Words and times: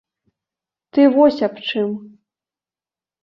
Ты 0.95 1.01
вось 1.17 1.37
аб 1.47 1.55
чым! 1.67 1.89